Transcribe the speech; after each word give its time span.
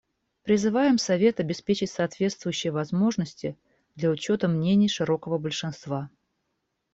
Призываем 0.41 0.97
Совет 0.97 1.39
обеспечить 1.39 1.91
соответствующие 1.91 2.73
возможности 2.73 3.55
для 3.95 4.09
учета 4.09 4.47
мнений 4.47 4.89
широкого 4.89 5.37
большинства. 5.37 6.09